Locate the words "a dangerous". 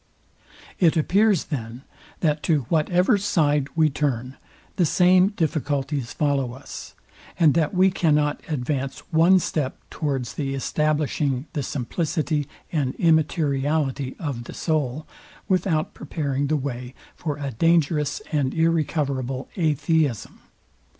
17.37-18.23